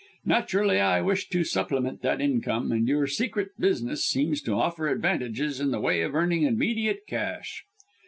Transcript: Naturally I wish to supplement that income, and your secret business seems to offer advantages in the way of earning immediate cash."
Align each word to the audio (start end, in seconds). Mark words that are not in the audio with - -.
Naturally 0.25 0.79
I 0.79 0.99
wish 1.01 1.29
to 1.29 1.43
supplement 1.43 2.01
that 2.01 2.19
income, 2.21 2.71
and 2.71 2.87
your 2.87 3.05
secret 3.05 3.49
business 3.59 4.03
seems 4.03 4.41
to 4.41 4.53
offer 4.55 4.87
advantages 4.87 5.59
in 5.59 5.69
the 5.69 5.79
way 5.79 6.01
of 6.01 6.15
earning 6.15 6.41
immediate 6.41 7.01
cash." 7.07 7.65